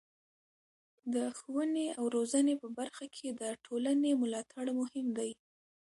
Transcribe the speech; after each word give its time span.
د 1.13 1.15
ښوونې 1.37 1.87
او 1.97 2.03
روزنې 2.15 2.53
په 2.61 2.67
برخه 2.77 3.05
کې 3.15 3.27
د 3.41 3.43
ټولنې 3.65 4.11
ملاتړ 4.21 4.65
مهم 4.79 5.07
دی. 5.17 5.31